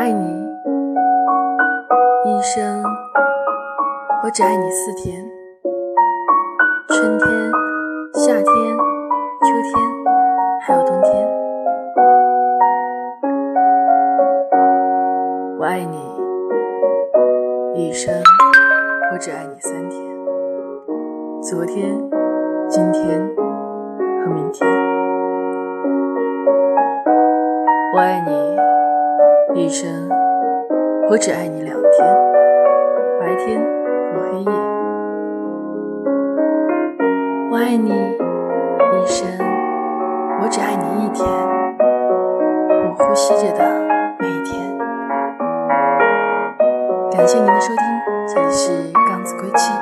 [0.00, 0.48] 爱你。
[2.24, 2.82] 一生，
[4.24, 5.22] 我只爱你四天：
[6.88, 7.28] 春天、
[8.14, 9.74] 夏天、秋天，
[10.62, 11.28] 还有冬天。
[15.58, 15.98] 我爱你。
[17.74, 18.14] 一生，
[19.12, 20.02] 我只爱你三天：
[21.42, 21.94] 昨天、
[22.70, 23.20] 今天
[24.24, 24.66] 和明天。
[27.92, 28.69] 我爱你。
[29.54, 30.08] 一生。
[31.10, 31.90] 我只爱你两天，
[33.18, 33.60] 白天
[34.12, 34.52] 和黑夜。
[37.50, 39.26] 我爱你一生，
[40.40, 43.64] 我只爱你一天，我呼吸着的
[44.20, 44.78] 每一天。
[47.10, 47.84] 感谢您的收听。
[48.32, 49.72] 这里是刚子归期